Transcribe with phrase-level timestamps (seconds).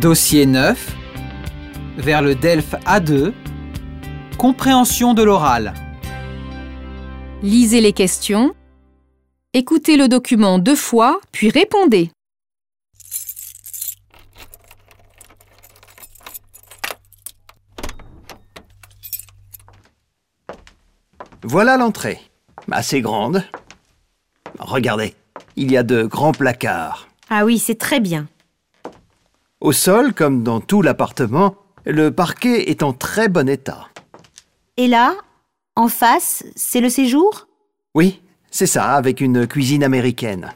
[0.00, 0.96] Dossier 9.
[1.98, 3.34] Vers le DELF A2.
[4.38, 5.74] Compréhension de l'oral.
[7.42, 8.54] Lisez les questions.
[9.52, 12.10] Écoutez le document deux fois, puis répondez.
[21.42, 22.22] Voilà l'entrée.
[22.70, 23.44] Assez grande.
[24.58, 25.14] Regardez,
[25.56, 27.06] il y a de grands placards.
[27.28, 28.28] Ah oui, c'est très bien.
[29.60, 33.88] Au sol, comme dans tout l'appartement, le parquet est en très bon état.
[34.78, 35.14] Et là,
[35.76, 37.46] en face, c'est le séjour?
[37.94, 40.54] Oui, c'est ça, avec une cuisine américaine.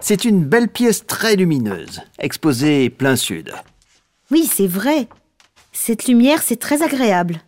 [0.00, 3.52] C'est une belle pièce très lumineuse, exposée plein sud.
[4.30, 5.08] Oui, c'est vrai.
[5.72, 7.40] Cette lumière, c'est très agréable.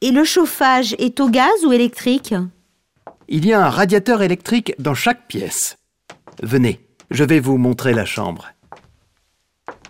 [0.00, 2.34] Et le chauffage est au gaz ou électrique?
[3.26, 5.78] Il y a un radiateur électrique dans chaque pièce.
[6.42, 8.50] Venez, je vais vous montrer la chambre.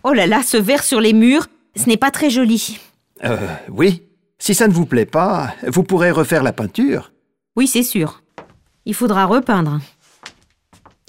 [0.07, 2.79] Oh là là, ce verre sur les murs, ce n'est pas très joli.
[3.25, 3.39] Euh,
[3.71, 4.03] oui.
[4.39, 7.11] Si ça ne vous plaît pas, vous pourrez refaire la peinture.
[7.57, 8.23] Oui, c'est sûr.
[8.85, 9.81] Il faudra repeindre.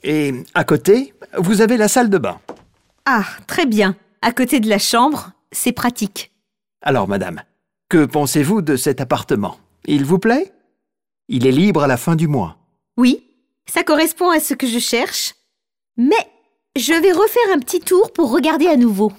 [0.04, 2.40] Et à côté, vous avez la salle de bain.
[3.06, 3.98] Ah, très bien.
[4.22, 6.32] À côté de la chambre, c'est pratique.
[6.82, 7.42] Alors, madame,
[7.90, 9.58] que pensez-vous de cet appartement?
[9.86, 10.54] Il vous plaît?
[11.28, 12.58] Il est libre à la fin du mois.
[12.96, 13.26] Oui,
[13.66, 15.36] ça correspond à ce que je cherche.
[15.98, 16.28] Mais
[16.76, 19.12] je vais refaire un petit tour pour regarder à nouveau.